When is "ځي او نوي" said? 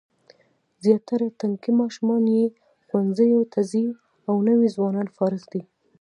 3.71-4.67